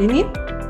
Pozdravljeni. 0.00 0.24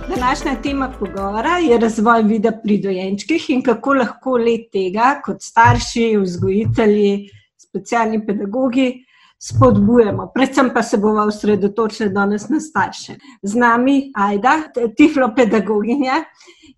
Današnja 0.08 0.62
tema 0.62 0.92
pogovora 0.98 1.58
je 1.58 1.78
razvoj 1.78 2.22
vida 2.22 2.52
pri 2.64 2.78
dojenčkih 2.78 3.50
in 3.50 3.62
kako 3.62 3.94
lahko 3.94 4.30
let 4.36 4.60
tega, 4.72 5.20
kot 5.24 5.42
starši, 5.42 6.16
vzgojitelji, 6.16 7.28
specialni 7.56 8.26
pedagogi, 8.26 9.04
spodbujamo. 9.38 10.30
Predvsem 10.34 10.70
pa 10.74 10.82
se 10.82 10.98
bomo 10.98 11.22
osredotočili 11.22 12.10
danes 12.10 12.48
na 12.48 12.60
starše. 12.60 13.14
Z 13.42 13.54
nami 13.54 14.12
Aida, 14.14 14.56
tiflopedagoginja 14.96 16.24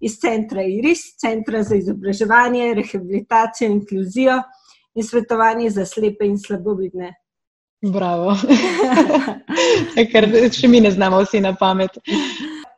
iz 0.00 0.19
centra 0.20 0.62
IRIS, 0.62 1.16
centra 1.16 1.62
za 1.62 1.75
izobraževanje, 1.75 2.75
rehabilitacijo, 2.75 3.70
inkluzijo 3.70 4.42
in 4.95 5.05
svetovanje 5.05 5.70
za 5.70 5.87
slepe 5.87 6.27
in 6.27 6.39
slabovidne. 6.39 7.14
Bravo. 7.82 8.36
Ker 10.12 10.28
še 10.54 10.68
mi 10.70 10.80
ne 10.80 10.91
znamo 10.95 11.22
vsi 11.24 11.41
na 11.42 11.50
pamet. 11.59 11.98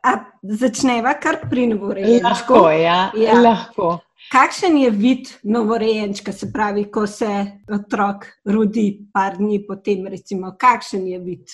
A 0.05 0.17
začneva 0.41 1.13
kar 1.21 1.43
pri 1.49 1.67
novorejenčku. 1.73 2.25
Lahko, 2.25 2.61
ja. 2.73 3.11
ja. 3.17 3.37
Lahko. 3.41 3.91
Kakšen 4.33 4.77
je 4.81 4.89
vid 4.89 5.29
novorejenčka, 5.43 6.33
se 6.33 6.49
pravi, 6.53 6.87
ko 6.89 7.05
se 7.07 7.29
otrok 7.69 8.25
rodi 8.49 8.87
par 9.13 9.37
dni 9.37 9.61
potem, 9.67 10.07
recimo, 10.09 10.55
kakšen 10.57 11.05
je 11.07 11.19
vid 11.21 11.53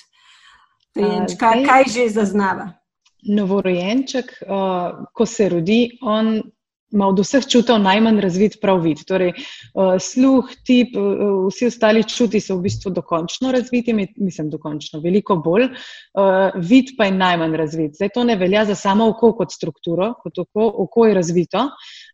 dojenčka, 0.96 1.52
kaj 1.68 1.90
že 1.92 2.08
zaznava? 2.16 2.70
Novorojenček, 3.28 4.32
uh, 4.48 5.04
ko 5.14 5.28
se 5.28 5.50
rodi, 5.52 5.82
on 6.02 6.40
ima 6.92 7.08
od 7.08 7.20
vseh 7.20 7.46
čutov 7.48 7.80
najmanj 7.82 8.20
razvit 8.22 8.58
prav 8.62 8.82
vid. 8.84 9.04
Torej, 9.08 9.34
uh, 9.34 9.96
sluh, 10.00 10.50
tip, 10.68 10.96
uh, 10.98 11.48
vsi 11.48 11.70
ostali 11.72 12.04
čuti 12.04 12.42
so 12.44 12.58
v 12.58 12.68
bistvu 12.68 12.92
dokončno 12.96 13.52
razviti, 13.52 13.94
mislim, 13.94 14.50
dokončno, 14.52 15.00
veliko 15.04 15.38
bolj. 15.44 15.70
Uh, 15.72 16.52
vid 16.56 16.94
pa 16.98 17.08
je 17.08 17.16
najmanj 17.18 17.56
razvit. 17.58 17.96
Zdaj, 17.96 18.12
to 18.16 18.24
ne 18.28 18.36
velja 18.36 18.66
za 18.66 18.76
samo 18.76 19.08
oko 19.10 19.32
kot 19.38 19.54
strukturo, 19.56 20.14
kot 20.24 20.44
oko, 20.44 20.68
oko 20.86 21.06
je 21.08 21.16
razvito, 21.16 21.66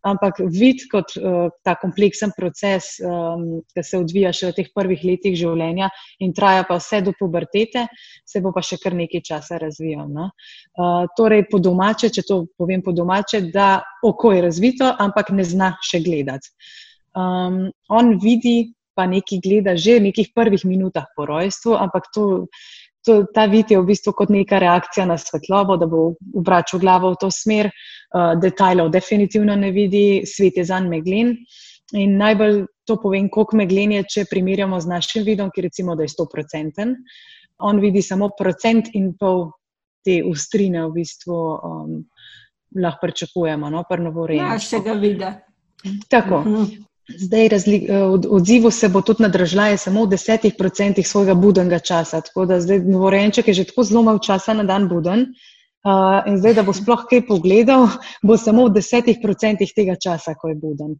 ampak 0.05 0.41
vid 0.45 0.85
kot 0.91 1.17
uh, 1.17 1.49
ta 1.63 1.75
kompleksen 1.81 2.33
proces, 2.37 2.97
um, 3.01 3.61
ki 3.73 3.83
se 3.83 3.97
odvija 3.97 4.33
še 4.33 4.51
v 4.51 4.57
teh 4.59 4.71
prvih 4.75 5.03
letih 5.07 5.35
življenja 5.37 5.89
in 6.23 6.33
traja 6.37 6.65
pa 6.67 6.77
vse 6.81 7.01
do 7.05 7.13
pubertete, 7.17 7.87
se 8.27 8.41
bo 8.43 8.53
pa 8.53 8.61
še 8.61 8.79
kar 8.83 8.95
nekaj 8.97 9.23
časa 9.25 9.59
razvijal. 9.61 10.07
No? 10.11 10.29
Uh, 10.77 11.09
torej, 11.17 11.47
po 11.51 11.59
domače, 11.63 12.11
če 12.13 12.25
to 12.27 12.43
povem 12.57 12.83
po 12.85 12.93
domače, 12.95 13.41
da 13.53 13.77
oko 14.03 14.33
je 14.33 14.41
razvito 14.41 14.89
ampak 14.99 15.31
ne 15.35 15.43
zna 15.43 15.75
še 15.83 16.01
gledati. 16.05 16.49
Um, 17.17 17.69
on 17.89 18.17
vidi, 18.21 18.73
pa 18.97 19.07
nekaj 19.09 19.41
gleda 19.41 19.77
že 19.77 19.97
v 19.97 20.09
nekih 20.09 20.33
prvih 20.35 20.65
minutah 20.65 21.05
po 21.15 21.25
rojstvu, 21.25 21.77
ampak 21.77 22.09
to, 22.13 22.45
to, 23.05 23.23
ta 23.33 23.47
vid 23.49 23.71
je 23.71 23.79
v 23.79 23.87
bistvu 23.89 24.13
kot 24.13 24.29
neka 24.33 24.59
reakcija 24.61 25.05
na 25.05 25.17
svetlobo, 25.17 25.77
da 25.77 25.87
bo 25.89 26.13
obračal 26.37 26.81
glavo 26.81 27.13
v 27.13 27.21
to 27.21 27.31
smer. 27.33 27.71
Uh, 28.13 28.37
detajlov 28.39 28.91
definitivno 28.93 29.55
ne 29.55 29.71
vidi, 29.71 30.23
svet 30.25 30.57
je 30.57 30.65
zanj 30.67 30.89
meglen. 30.91 31.35
In 31.95 32.17
najbolj 32.19 32.65
to 32.87 32.97
povem, 32.99 33.29
koliko 33.31 33.57
meglen 33.57 33.95
je, 33.95 34.03
če 34.03 34.27
primerjamo 34.29 34.79
z 34.79 34.91
našim 34.91 35.23
vidom, 35.23 35.51
ki 35.53 35.63
recimo, 35.63 35.95
da 35.95 36.03
je 36.03 36.11
100%. 36.11 36.87
On 37.63 37.79
vidi 37.79 38.03
samo 38.03 38.29
procent 38.37 38.91
in 38.93 39.13
pol 39.17 39.47
te 40.05 40.21
ustrine 40.23 40.85
v 40.87 40.99
bistvu. 40.99 41.37
Um, 41.63 41.95
lahko 42.83 42.99
pričakujemo, 43.01 43.69
no, 43.69 43.83
prvo 43.89 44.23
urejeno. 44.23 44.49
Našega 44.49 44.93
vida. 44.93 45.33
Tako. 46.09 46.39
Uh 46.39 46.47
mhm. 46.47 46.87
Zdaj, 47.07 47.47
razli, 47.47 47.85
eh, 47.89 48.01
od, 48.03 48.25
odzivu 48.29 48.71
se 48.71 48.89
bo 48.89 49.01
tudi 49.01 49.23
nadržljala 49.23 49.77
samo 49.77 50.03
v 50.03 50.09
desetih 50.09 50.53
procentih 50.57 51.07
svojega 51.07 51.33
budnega 51.33 51.79
časa. 51.79 52.21
Tako 52.21 52.45
da 52.45 52.59
zdaj 52.61 52.79
novorenček 52.79 53.47
je 53.47 53.53
že 53.53 53.63
tako 53.63 53.83
zelo 53.83 54.03
malo 54.03 54.19
časa 54.19 54.53
na 54.53 54.63
dan 54.63 54.89
buden. 54.89 55.25
Uh, 55.87 56.27
in 56.27 56.35
zdaj, 56.37 56.53
da 56.53 56.63
bo 56.67 56.73
sploh 56.73 57.05
kaj 57.09 57.21
pogledal, 57.27 57.87
bo 58.23 58.35
samo 58.37 58.65
v 58.67 58.73
desetih 58.75 59.21
procentih 59.23 59.71
tega 59.75 59.95
časa, 59.95 60.33
ko 60.35 60.49
je 60.51 60.55
buden. 60.59 60.97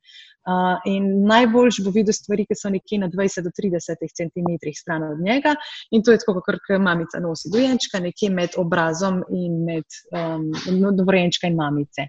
Uh, 0.48 0.78
in 0.88 1.08
najboljš 1.28 1.82
bo 1.84 1.92
videl 1.92 2.16
stvari, 2.16 2.46
ki 2.48 2.56
so 2.56 2.70
nekje 2.72 3.02
na 3.02 3.10
20 3.12 3.44
do 3.44 3.52
30 3.52 4.04
cm 4.16 4.72
stran 4.80 5.04
od 5.04 5.20
njega, 5.20 5.52
in 5.92 6.04
to 6.04 6.14
je 6.16 6.22
tako, 6.24 6.40
kot 6.46 6.70
mamica 6.80 7.20
nosi 7.20 7.52
dojenčka, 7.52 8.00
nekje 8.00 8.30
med 8.32 8.56
obrazom 8.56 9.24
in 9.36 9.58
med 9.68 9.98
um, 10.16 10.48
dojenčka 10.96 11.52
in 11.52 11.60
mamice. 11.60 12.08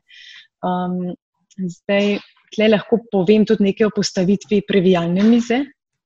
Um, 0.63 1.17
zdaj, 1.59 2.21
tle 2.55 2.69
lahko 2.71 3.01
povem 3.11 3.47
tudi 3.47 3.73
nekaj 3.73 3.91
o 3.91 3.95
postavitvi 3.97 4.63
previjalne 4.69 5.27
mize. 5.27 5.65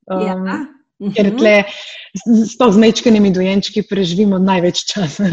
Um, 0.08 0.24
ja. 0.48 0.56
Ker 1.10 1.26
mhm. 1.26 1.38
tle 1.38 1.54
s 2.46 2.56
to 2.60 2.68
zmečkanimi 2.72 3.32
dojenčki 3.32 3.82
preživimo 3.88 4.38
največ 4.38 4.84
časa. 4.92 5.26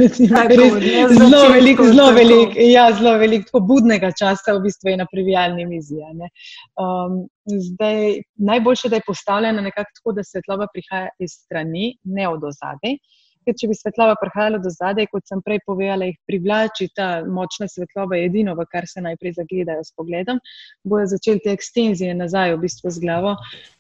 Zelo 1.20 1.42
veliko, 1.52 1.86
zelo 1.92 2.10
veliko, 2.16 2.56
ja, 2.64 2.88
zelo 2.96 3.18
veliko 3.20 3.62
budnega 3.62 4.12
časa 4.16 4.56
v 4.56 4.64
bistvu 4.66 4.94
je 4.94 4.98
na 5.02 5.08
previjalni 5.12 5.68
mizi. 5.68 6.00
Um, 6.00 7.22
zdaj, 7.46 8.22
najboljše, 8.38 8.90
da 8.90 9.02
je 9.02 9.08
postavljena 9.08 9.62
nekako 9.62 9.92
tako, 10.00 10.16
da 10.18 10.24
svetloba 10.24 10.70
prihaja 10.74 11.10
iz 11.20 11.36
strani, 11.44 11.98
ne 12.04 12.30
od 12.30 12.48
ozadej 12.48 12.98
ker 13.46 13.56
če 13.60 13.70
bi 13.72 13.78
svetloba 13.78 14.18
prihajala 14.22 14.60
do 14.64 14.72
zadaj, 14.74 15.10
kot 15.14 15.26
sem 15.30 15.42
prej 15.46 15.62
povedala, 15.68 16.10
jih 16.10 16.20
privlači 16.30 16.90
ta 16.96 17.10
močna 17.26 17.70
svetloba, 17.72 18.20
edino, 18.20 18.56
v 18.58 18.68
kar 18.72 18.88
se 18.90 19.04
najprej 19.06 19.38
zagledajo 19.40 19.86
s 19.86 19.96
pogledom, 19.98 20.42
bojo 20.84 21.10
začeli 21.14 21.44
te 21.46 21.56
ekstenzije 21.56 22.16
nazaj, 22.20 22.56
v 22.56 22.64
bistvu 22.66 22.94
z 22.94 23.04
glavo, 23.06 23.36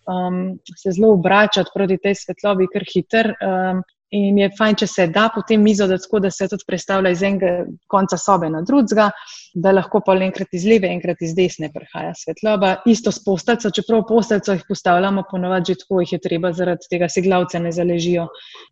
um, 0.09 0.41
se 0.75 0.95
zelo 0.95 1.13
obračati 1.17 1.75
proti 1.75 1.99
tej 2.01 2.19
svetlobi, 2.23 2.69
kar 2.73 2.87
hiter. 2.93 3.33
Um, 3.39 3.85
In 4.15 4.39
je 4.41 4.47
fajn, 4.57 4.75
če 4.81 4.87
se 4.89 5.05
da 5.13 5.27
potem 5.33 5.61
mizo, 5.61 5.85
da, 5.87 5.99
tako, 6.01 6.17
da 6.23 6.31
se 6.33 6.47
tudi 6.49 6.65
predstavlja 6.65 7.11
iz 7.13 7.21
enega 7.25 7.51
konca 7.93 8.17
sobe 8.17 8.47
na 8.49 8.63
drugega, 8.65 9.11
da 9.53 9.73
lahko 9.75 10.01
pa 10.05 10.15
enkrat 10.17 10.55
iz 10.57 10.65
leve, 10.65 10.89
enkrat 10.89 11.21
iz 11.21 11.35
desne 11.37 11.69
prihaja 11.73 12.15
svetloba. 12.17 12.71
Isto 12.89 13.13
s 13.13 13.21
posteljco, 13.23 13.69
čeprav 13.75 14.01
posteljco 14.09 14.55
jih 14.57 14.63
postavljamo, 14.67 15.27
ponovadi 15.29 15.73
že 15.73 15.83
tako 15.83 16.01
jih 16.01 16.13
je 16.13 16.19
treba, 16.25 16.53
zaradi 16.53 16.89
tega 16.89 17.09
si 17.09 17.21
glavce 17.21 17.61
ne 17.61 17.71
zaležijo 17.71 18.25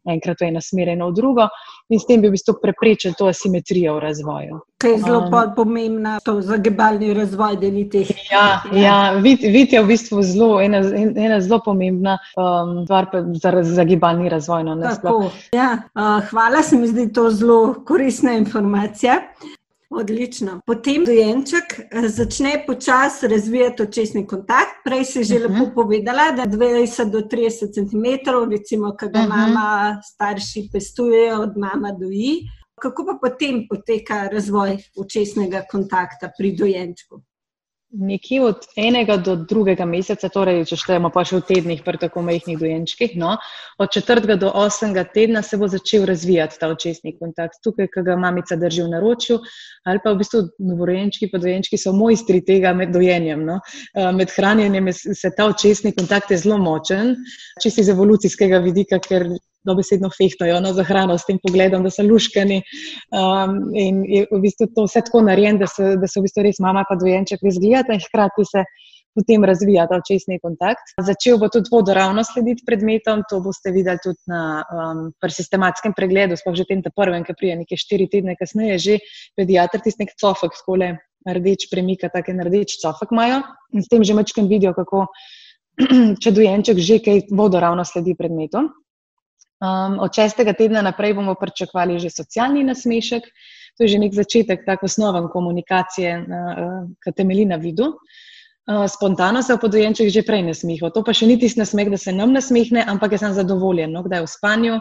enkrat 0.09 0.41
v 0.41 0.49
eno 0.49 0.61
smer, 0.61 0.89
eno 0.95 1.11
v 1.11 1.17
drugo. 1.21 1.47
In 1.93 2.01
s 2.01 2.09
tem 2.09 2.21
bi 2.21 2.31
v 2.31 2.37
bistvu 2.37 2.57
preprečili 2.61 3.13
to 3.17 3.29
asimetrijo 3.29 3.93
v 3.99 4.05
razvoju. 4.07 4.61
Kaj 4.77 4.91
je 4.91 4.97
zelo 4.97 5.19
um, 5.19 5.55
pomembno 5.55 6.19
za 6.41 6.57
gibalni 6.57 7.13
razvoj, 7.13 7.55
teh. 7.91 8.09
Ja, 8.31 8.63
ja. 8.73 9.11
vid, 9.17 9.39
vid 9.41 9.73
je 9.73 9.81
v 9.81 9.87
bistvu 9.87 10.21
zelo, 10.21 10.61
ena, 10.61 10.81
ena 11.15 11.39
zelo 11.41 11.61
pomembna 11.65 12.17
um, 12.37 12.85
stvar 12.85 13.07
za, 13.41 13.63
za 13.63 13.83
gibalni 13.83 14.29
razvoj. 14.29 14.63
No, 14.63 14.75
ja. 15.51 15.77
uh, 15.95 16.29
hvala, 16.29 16.61
se 16.63 16.77
mi 16.77 16.87
zdi 16.87 17.13
to 17.13 17.29
zelo 17.29 17.73
koristna 17.85 18.33
informacija. 18.37 19.17
Odlično. 19.89 20.59
Potem 20.65 21.05
dojenček 21.05 21.79
začne 22.07 22.63
počasi 22.67 23.27
razvijati 23.27 23.83
očesni 23.83 24.27
kontakt. 24.27 24.83
Prej 24.83 25.05
si 25.05 25.23
že 25.23 25.35
uh 25.35 25.41
-huh. 25.41 25.49
lepo 25.49 25.65
mhm. 25.65 25.73
povedala, 25.73 26.31
da 26.31 26.45
20 26.45 27.09
do 27.11 27.19
30 27.19 27.73
cm, 27.73 28.05
recimo, 28.51 28.95
ki 28.97 29.05
ga 29.13 29.19
uh 29.19 29.25
-huh. 29.25 29.29
mama, 29.29 30.01
starši 30.03 30.69
pestujejo 30.73 31.41
od 31.41 31.57
mama 31.57 31.91
do 31.91 32.05
i. 32.11 32.45
Kako 32.81 33.05
pa 33.05 33.13
potem 33.21 33.63
poteka 33.69 34.27
razvoj 34.29 34.77
očesnega 35.01 35.63
kontakta 35.71 36.29
pri 36.37 36.53
dojenčku? 36.53 37.23
Nekje 37.89 38.41
od 38.43 38.65
enega 38.75 39.15
do 39.17 39.33
drugega 39.49 39.85
meseca, 39.87 40.27
torej 40.29 40.65
če 40.67 40.77
štejemo 40.77 41.09
pa 41.15 41.23
še 41.25 41.37
v 41.39 41.45
tednih 41.47 41.81
pri 41.85 41.97
tako 42.01 42.21
majhnih 42.27 42.57
dojenčkih, 42.59 43.15
no, 43.17 43.37
od 43.79 43.93
četrtega 43.95 44.35
do 44.35 44.51
osmega 44.61 45.05
tedna 45.07 45.41
se 45.41 45.57
bo 45.57 45.69
začel 45.71 46.03
razvijati 46.05 46.59
ta 46.59 46.67
očesni 46.73 47.15
kontakt. 47.15 47.61
Tukaj, 47.63 47.87
ki 47.95 48.03
ga 48.05 48.19
mamica 48.19 48.59
drži 48.59 48.83
v 48.83 48.91
naročju, 48.91 49.39
ali 49.87 50.03
pa 50.03 50.13
v 50.13 50.19
bistvu 50.21 50.43
novorojenčki, 50.67 51.31
pa 51.31 51.41
dojenčki 51.41 51.79
so 51.79 51.95
mojstri 51.95 52.43
tega 52.45 52.75
med 52.75 52.91
dojenjem. 52.93 53.47
No. 53.47 53.61
Eh, 53.95 54.11
med 54.11 54.35
hranjenjem 54.35 54.91
se 54.93 55.33
ta 55.37 55.47
očesni 55.47 55.95
kontakt 55.95 56.35
je 56.35 56.43
zelo 56.43 56.59
močen, 56.61 57.15
čisto 57.63 57.81
iz 57.81 57.89
evolucijskega 57.95 58.59
vidika, 58.67 58.99
ker 58.99 59.31
dobesedno 59.67 60.09
fehtajo 60.15 60.59
no, 60.63 60.73
za 60.73 60.85
hrano 60.87 61.17
s 61.17 61.27
tem 61.27 61.39
pogledom, 61.43 61.85
da 61.85 61.91
so 61.93 62.05
luškani. 62.07 62.61
Um, 63.11 63.59
in 63.75 64.03
je 64.07 64.25
v 64.31 64.41
bistvu 64.43 64.69
to 64.75 64.87
vse 64.87 65.03
tako 65.07 65.25
narejeno, 65.27 65.63
da, 65.63 65.93
da 66.01 66.09
so 66.09 66.21
v 66.21 66.27
bistvu 66.27 66.47
res 66.47 66.61
mama 66.63 66.85
in 66.87 67.01
dojenček 67.03 67.43
razvijata 67.43 67.95
in 67.95 68.03
hkrati 68.07 68.47
se 68.47 68.65
potem 69.17 69.45
razvija 69.49 69.87
ta 69.89 69.97
očesni 69.97 70.37
kontakt. 70.43 70.93
Začel 71.01 71.39
bo 71.41 71.49
tudi 71.53 71.71
vodoravno 71.73 72.21
slediti 72.27 72.65
predmetom, 72.67 73.23
to 73.29 73.39
boste 73.41 73.73
videli 73.73 74.01
tudi 74.03 74.21
na 74.29 74.61
um, 74.61 75.03
sistematskem 75.33 75.95
pregledu, 75.97 76.37
sploh 76.37 76.55
že 76.57 76.67
tem 76.69 76.83
prvem, 76.85 77.25
ki 77.25 77.37
prije 77.37 77.57
nekaj 77.63 77.81
štiri 77.81 78.09
tedne 78.13 78.37
kasneje, 78.37 78.77
že 78.77 78.99
pediatr 79.39 79.81
tisti 79.81 80.05
nek 80.05 80.13
cofek, 80.21 80.53
skole 80.57 80.93
rdeč 81.27 81.67
premika, 81.71 82.11
tako 82.13 82.31
en 82.31 82.45
rdeč 82.45 82.77
cofek 82.83 83.11
imajo 83.11 83.41
in 83.73 83.83
s 83.83 83.89
tem 83.91 84.05
že 84.05 84.15
mečkem 84.15 84.47
vidijo, 84.47 84.75
kako. 84.77 85.07
Če 86.23 86.33
dojenček 86.33 86.79
že 86.81 87.01
kaj 87.05 87.27
vodoravno 87.37 87.85
sledi 87.85 88.15
predmetom, 88.17 88.71
Um, 89.57 89.97
od 89.99 90.13
šestega 90.13 90.53
tedna 90.53 90.83
naprej 90.85 91.15
bomo 91.17 91.33
pričakovali 91.35 91.97
že 91.99 92.11
socialni 92.13 92.61
nasmešek, 92.63 93.23
to 93.77 93.83
je 93.83 93.87
že 93.89 93.97
nek 93.97 94.13
začetek, 94.13 94.65
tako 94.65 94.85
osnoven 94.85 95.29
komunikacije, 95.33 96.17
uh, 96.21 96.85
ki 97.01 97.13
temelji 97.17 97.45
na 97.45 97.57
vidu. 97.57 97.93
Uh, 98.67 98.85
spontano 98.85 99.41
se 99.43 99.55
v 99.55 99.61
podojenček 99.63 100.09
že 100.13 100.21
prej 100.21 100.43
nasmiha. 100.43 100.91
To 100.93 101.01
pa 101.03 101.13
še 101.13 101.25
ni 101.25 101.39
tisti 101.41 101.59
nasmeh, 101.59 101.89
da 101.89 101.97
se 101.97 102.13
nam 102.13 102.33
nasmehne, 102.37 102.85
ampak 102.85 103.17
je 103.17 103.23
sam 103.23 103.33
zadovoljen, 103.33 103.91
no, 103.91 104.03
kdaj 104.05 104.21
je 104.21 104.27
v 104.27 104.33
spanju. 104.35 104.79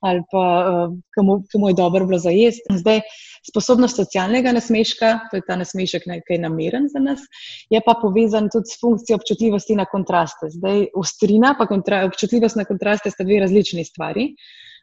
Ali 0.00 0.22
pa 0.30 0.38
uh, 0.38 0.92
komu, 1.16 1.42
komu 1.52 1.68
je 1.68 1.74
dobro 1.74 2.06
bilo 2.06 2.18
za 2.18 2.30
jesti. 2.30 2.76
Zdaj, 2.78 3.00
sposobnost 3.48 3.96
socialnega 3.96 4.52
nasmeška, 4.52 5.18
to 5.30 5.40
je 5.40 5.42
ta 5.46 5.56
nasmešek, 5.56 6.06
ki 6.06 6.36
je 6.36 6.38
nameren 6.42 6.88
za 6.92 7.02
nas, 7.02 7.24
je 7.70 7.80
pa 7.84 7.96
povezan 8.02 8.48
tudi 8.52 8.70
s 8.70 8.80
funkcijo 8.80 9.18
občutljivosti 9.18 9.76
na 9.76 9.88
kontraste. 9.90 10.50
Zdaj, 10.54 10.86
ostrina 10.94 11.54
in 11.58 11.66
kontra, 11.66 12.04
občutljivost 12.06 12.56
na 12.56 12.64
kontraste 12.64 13.10
sta 13.10 13.24
dve 13.24 13.40
različni 13.40 13.84
stvari. 13.84 14.32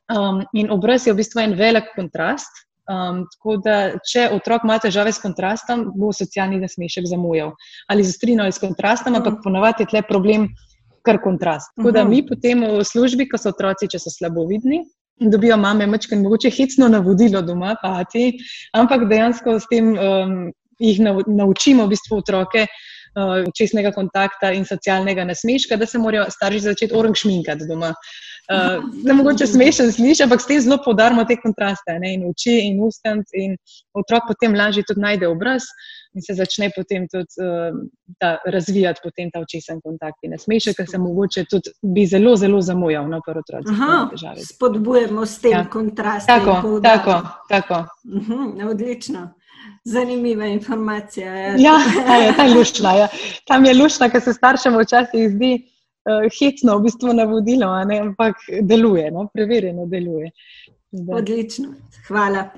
Um, 0.06 0.44
in 0.54 0.70
obraz 0.72 1.08
je 1.08 1.14
v 1.14 1.18
bistvu 1.18 1.42
en 1.42 1.58
velik 1.58 1.90
kontrast. 1.96 2.66
Um, 2.86 3.24
tako 3.34 3.56
da, 3.66 3.78
če 4.06 4.28
otrok 4.36 4.68
ima 4.68 4.76
težave 4.78 5.10
s 5.10 5.18
kontrastom, 5.18 5.88
bo 5.98 6.12
socialni 6.14 6.60
nasmešek 6.62 7.08
zamujal. 7.10 7.56
Ali 7.90 8.06
z 8.06 8.14
ostrino 8.14 8.46
ali 8.46 8.54
s 8.54 8.62
kontrastom, 8.62 9.18
ampak 9.18 9.40
ponavadi 9.44 9.82
je 9.84 9.94
tle 9.96 10.04
problem 10.06 10.52
kar 11.06 11.18
kontrast. 11.22 11.74
Tako 11.78 11.92
da 11.92 12.04
mi 12.06 12.22
potem 12.26 12.62
v 12.62 12.84
službi, 12.86 13.26
ko 13.30 13.42
so 13.42 13.50
otroci, 13.54 13.90
če 13.90 14.02
so 14.02 14.14
slabovidni, 14.14 14.84
dobijo 15.20 15.58
mame, 15.58 15.88
mačke, 15.88 16.16
mogoče 16.16 16.52
hecno 16.52 16.88
navodilo 16.92 17.42
doma, 17.42 17.76
pati, 17.82 18.34
ampak 18.74 19.08
dejansko 19.10 19.60
s 19.60 19.70
tem 19.72 19.94
um, 19.96 20.36
jih 20.80 21.00
naučimo 21.28 21.86
v 21.86 21.96
bistvu 21.96 22.20
otroke. 22.24 22.68
Uh, 23.16 23.46
čestnega 23.56 23.94
kontakta 23.96 24.50
in 24.52 24.66
socialnega 24.68 25.24
nasmeška, 25.24 25.78
da 25.80 25.86
se 25.88 25.96
morajo 26.04 26.26
starši 26.30 26.60
začeti 26.66 26.98
orang 27.00 27.16
šminkati 27.16 27.64
doma. 27.70 27.94
Uh, 28.46 28.84
ne 29.04 29.14
mogoče 29.14 29.48
smešen 29.48 29.92
sliši, 29.92 30.24
ampak 30.24 30.42
s 30.42 30.46
tem 30.46 30.60
zelo 30.62 30.78
podarimo 30.86 31.24
te 31.26 31.34
kontraste 31.42 31.96
ne? 32.00 32.14
in 32.14 32.28
oči 32.30 32.60
in 32.68 32.78
ustnic 32.86 33.32
in 33.34 33.56
otrok 33.98 34.28
potem 34.28 34.54
lažje 34.54 34.84
tudi 34.86 35.02
najde 35.02 35.28
obraz 35.28 35.66
in 36.14 36.22
se 36.22 36.36
začne 36.38 36.70
potem 36.76 37.08
tudi 37.10 37.42
uh, 37.42 37.74
ta, 38.22 38.38
razvijati 38.46 39.02
potem 39.04 39.32
ta 39.34 39.42
očesen 39.42 39.82
kontakt 39.82 40.22
in 40.22 40.36
nasmešek, 40.38 40.78
ker 40.78 40.90
se 40.90 41.02
mogoče 41.02 41.46
tudi 41.50 41.74
bi 41.82 42.06
zelo, 42.06 42.36
zelo 42.38 42.62
zamujal 42.62 43.10
na 43.10 43.20
prvo 43.26 43.42
otroci. 43.42 43.74
Spodbujemo 44.46 45.26
s 45.26 45.42
tem 45.42 45.58
ja. 45.58 45.66
kontrastom. 45.70 46.46
Tako, 46.46 46.80
tako, 46.86 47.18
tako. 47.50 47.82
Uh 48.06 48.30
-huh, 48.30 48.70
odlično. 48.70 49.34
Zanimiva 49.86 50.46
informacija. 50.46 51.34
Ja, 51.34 51.56
ja, 51.58 52.18
ja 52.26 52.34
ta 52.38 52.44
je 52.44 52.56
lušna. 52.56 52.94
Ja. 52.94 53.08
Tam 53.48 53.66
je 53.66 53.74
lušna, 53.74 54.10
ker 54.10 54.22
se 54.22 54.34
staršem 54.34 54.78
včasih 54.78 55.30
zdi 55.30 55.75
uh, 56.06 56.28
hecno, 56.40 56.78
v 56.78 56.88
bistvu 56.88 57.14
navodilo, 57.14 57.70
ampak 58.02 58.36
deluje, 58.62 59.12
no? 59.12 59.28
preverjeno 59.34 59.86
deluje. 59.86 60.32
Odlično, 61.10 61.74
hvala. 62.08 62.50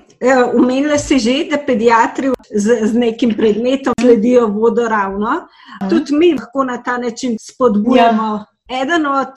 Umenila 0.54 0.98
si 0.98 1.18
že, 1.18 1.44
da 1.50 1.58
pediatri 1.66 2.30
z, 2.54 2.86
z 2.86 2.94
nekim 2.94 3.34
predmetom 3.36 3.94
sledijo 4.00 4.46
vodoravno. 4.46 5.48
Tudi 5.90 6.14
mi 6.14 6.32
lahko 6.34 6.64
na 6.64 6.82
ta 6.82 6.98
način 6.98 7.36
spodbujamo. 7.40 8.22
Ja. 8.22 8.82
Eden, 8.82 9.06
od, 9.06 9.34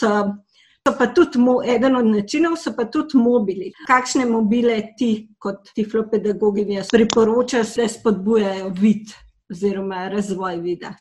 tudi, 1.16 1.40
eden 1.76 1.96
od 1.96 2.06
načinov 2.06 2.58
so 2.58 2.74
pa 2.78 2.86
tudi 2.86 3.18
mobili. 3.18 3.72
Kakšne 3.88 4.26
mobile 4.26 4.82
ti, 4.98 5.30
kot 5.40 5.72
tiflopedagogi, 5.76 6.66
priporočaš, 6.92 7.76
da 7.76 7.88
spodbujajo 7.88 8.74
vid 8.80 9.14
oziroma 9.52 10.08
razvoj 10.08 10.58
vida? 10.58 10.94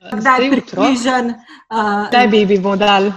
Kdaj 0.00 0.44
je 0.44 0.50
približen? 0.50 1.34
Kdaj 2.08 2.26
uh, 2.26 2.30
bi 2.30 2.38
jih 2.38 2.62
dal? 2.80 3.10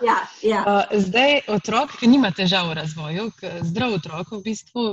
Ja, 0.00 0.16
ja. 0.42 0.60
uh, 0.64 1.00
zdaj, 1.00 1.42
otrok, 1.52 1.92
ki 2.00 2.08
nima 2.08 2.30
težav 2.32 2.70
v 2.70 2.78
razvoju, 2.78 3.26
zdrav 3.68 3.98
otrok, 3.98 4.32
v 4.32 4.40
bistvu 4.46 4.84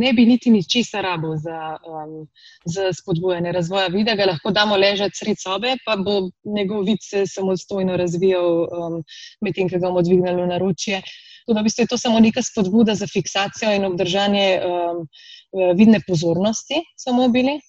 ne 0.00 0.12
bi 0.16 0.24
niti 0.24 0.50
ničesar 0.50 1.04
rabo 1.04 1.34
za, 1.36 1.76
um, 1.84 2.24
za 2.64 2.88
spodbujanje 2.96 3.52
razvoja 3.52 3.92
vida, 3.92 4.16
ga 4.16 4.30
lahko 4.32 4.50
damo 4.50 4.80
ležati 4.80 5.20
sred 5.20 5.36
sobe, 5.40 5.76
pa 5.84 5.98
bo 6.00 6.30
njegov 6.44 6.88
vid 6.88 7.04
se 7.04 7.26
samostojno 7.28 8.00
razvijal, 8.00 8.64
um, 8.64 9.02
medtem 9.44 9.68
ko 9.68 9.76
ga 9.76 9.90
bomo 9.90 10.02
dvignili 10.02 10.40
v 10.40 10.48
naročje. 10.56 11.02
Tudi, 11.44 11.60
v 11.60 11.66
bistvu 11.68 11.84
je 11.84 11.92
to 11.92 12.00
samo 12.00 12.20
neka 12.24 12.40
spodbuda 12.40 12.96
za 12.96 13.04
fiksacijo 13.06 13.76
in 13.76 13.84
obdržanje 13.84 14.48
um, 14.64 15.04
vidne 15.76 16.00
pozornosti, 16.08 16.80
samo 16.96 17.28
bili. 17.28 17.60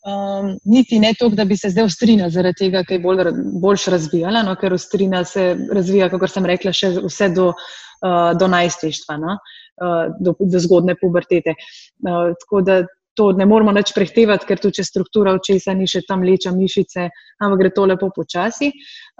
Um, 0.00 0.54
niti 0.64 0.98
ne 0.98 1.12
to, 1.18 1.28
da 1.28 1.44
bi 1.44 1.56
se 1.60 1.68
zdaj 1.70 1.84
ostrina 1.84 2.30
zaradi 2.32 2.64
tega, 2.64 2.80
ker 2.88 2.96
je 2.96 3.02
bolj, 3.04 3.26
boljš 3.60 3.86
razvijala, 3.92 4.40
no, 4.46 4.54
ker 4.56 4.72
ostrina 4.72 5.24
se 5.28 5.50
razvija, 5.72 6.08
kot 6.14 6.32
sem 6.32 6.46
rekla, 6.48 6.72
še 6.72 6.94
vse 7.02 7.28
do, 7.36 7.50
uh, 7.52 8.30
do 8.40 8.48
najstništva, 8.48 9.18
no, 9.20 9.36
uh, 9.36 10.14
do, 10.24 10.32
do 10.40 10.62
zgodne 10.64 10.96
pubertete. 10.96 11.52
Uh, 12.00 12.32
tako 12.40 12.64
da 12.64 12.80
to 13.20 13.28
ne 13.36 13.44
moramo 13.44 13.74
več 13.76 13.92
prehtevati, 13.92 14.46
ker 14.48 14.60
tu 14.62 14.70
če 14.72 14.86
struktura 14.86 15.34
očesa 15.36 15.74
ni 15.76 15.84
še 15.90 16.00
tam 16.08 16.22
leča 16.24 16.54
mišice, 16.56 17.10
ampak 17.42 17.60
gre 17.60 17.70
to 17.76 17.84
lepo 17.90 18.08
počasi. 18.16 18.70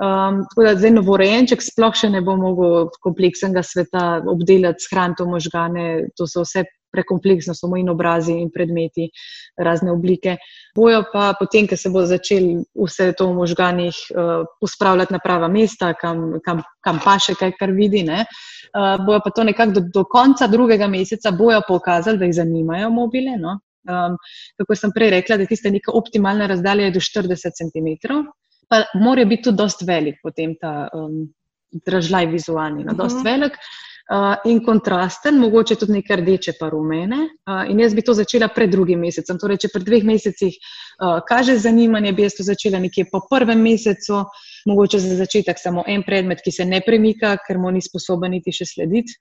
Um, 0.00 0.46
tako 0.48 0.64
da 0.64 0.74
zdaj 0.78 0.94
novorejenček 0.96 1.64
sploh 1.66 1.92
še 1.92 2.08
ne 2.14 2.24
bo 2.24 2.38
mogel 2.40 2.88
kompleksnega 3.04 3.60
sveta 3.66 4.22
obdelati, 4.32 4.86
shraniti 4.86 5.28
možgane, 5.28 5.88
to 6.16 6.24
so 6.30 6.46
vse 6.46 6.64
prekompleksno, 6.92 7.54
samo 7.54 7.76
in 7.76 7.88
obrazi 7.88 8.32
in 8.32 8.50
predmeti, 8.50 9.08
razne 9.58 9.92
oblike. 9.92 10.36
Bojo 10.76 11.04
pa 11.12 11.32
potem, 11.38 11.68
ko 11.70 11.76
se 11.76 11.90
bo 11.90 12.04
začel 12.06 12.64
vse 12.74 13.12
to 13.18 13.30
v 13.30 13.38
možganjih 13.38 13.96
uh, 14.10 14.44
pospravljati 14.60 15.14
na 15.14 15.22
prava 15.22 15.48
mesta, 15.48 15.92
kam, 15.94 16.40
kam, 16.44 16.62
kam 16.84 17.00
pa 17.04 17.18
še 17.18 17.36
kaj, 17.38 17.56
kar 17.58 17.74
vidi. 17.76 18.04
Uh, 18.10 19.00
bojo 19.06 19.20
pa 19.24 19.34
to 19.34 19.44
nekako 19.44 19.78
do, 19.78 19.86
do 19.94 20.04
konca 20.04 20.46
drugega 20.50 20.88
meseca 20.88 21.32
bojo 21.36 21.62
pokazali, 21.68 22.18
da 22.18 22.28
jih 22.28 22.38
zanimajo 22.42 22.90
mobile. 22.94 23.36
No? 23.40 23.58
Um, 23.88 24.16
kako 24.60 24.76
sem 24.76 24.92
prej 24.92 25.14
rekla, 25.16 25.38
da 25.40 25.46
je 25.46 25.54
tista 25.54 25.72
neka 25.72 25.92
optimalna 25.96 26.46
razdalja 26.50 26.90
do 26.92 27.00
40 27.00 27.56
cm, 27.56 27.88
pa 28.68 28.84
mora 28.94 29.24
biti 29.24 29.48
tudi 29.48 29.56
dost 29.56 29.82
velik, 29.88 30.20
potem 30.22 30.52
ta 30.60 30.90
um, 30.94 31.22
dražljaj 31.86 32.26
vizualni, 32.26 32.84
no, 32.84 32.94
dost 32.94 33.16
uh 33.16 33.22
mhm. 33.22 33.28
-huh. 33.28 33.30
velik 33.32 33.56
in 34.44 34.64
kontrasten, 34.64 35.38
mogoče 35.38 35.76
tudi 35.78 35.92
nekaj 35.92 36.16
rdeče, 36.20 36.52
pa 36.58 36.68
rumene. 36.72 37.18
Uh, 37.46 37.62
in 37.70 37.78
jaz 37.80 37.94
bi 37.94 38.02
to 38.02 38.14
začela 38.14 38.48
pred 38.50 38.70
drugim 38.70 38.98
mesecem. 38.98 39.38
Torej, 39.38 39.60
če 39.62 39.70
pred 39.70 39.86
dveh 39.86 40.06
mesecih 40.06 40.56
uh, 40.56 41.20
kaže 41.28 41.54
zanimanje, 41.62 42.12
bi 42.16 42.26
jaz 42.26 42.34
to 42.40 42.46
začela 42.46 42.80
nekje 42.82 43.06
po 43.12 43.22
prvem 43.30 43.62
mesecu, 43.62 44.24
mogoče 44.66 44.98
za 44.98 45.14
začetek 45.20 45.62
samo 45.62 45.84
en 45.86 46.02
predmet, 46.06 46.42
ki 46.42 46.52
se 46.52 46.66
ne 46.66 46.82
premika, 46.86 47.36
ker 47.46 47.62
mu 47.62 47.70
ni 47.70 47.82
sposoben 47.84 48.34
niti 48.34 48.52
še 48.52 48.66
slediti, 48.72 49.14